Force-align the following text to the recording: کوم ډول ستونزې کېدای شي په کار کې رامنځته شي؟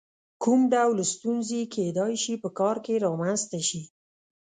کوم 0.43 0.61
ډول 0.73 0.97
ستونزې 1.13 1.61
کېدای 1.75 2.13
شي 2.23 2.33
په 2.43 2.49
کار 2.59 2.75
کې 2.85 3.01
رامنځته 3.05 3.59
شي؟ 3.67 3.81